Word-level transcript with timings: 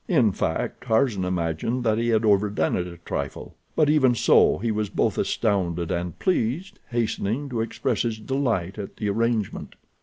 In 0.07 0.31
fact, 0.31 0.85
Tarzan 0.87 1.23
imagined 1.23 1.83
that 1.83 1.99
he 1.99 2.07
had 2.07 2.25
overdone 2.25 2.75
it 2.75 2.87
a 2.87 2.97
trifle, 2.97 3.55
but, 3.75 3.87
even 3.87 4.15
so, 4.15 4.57
he 4.57 4.71
was 4.71 4.89
both 4.89 5.15
astounded 5.19 5.91
and 5.91 6.17
pleased, 6.17 6.79
hastening 6.89 7.47
to 7.49 7.61
express 7.61 8.01
his 8.01 8.17
delight 8.17 8.79
at 8.79 8.95
the 8.97 9.11
arrangement. 9.11 9.75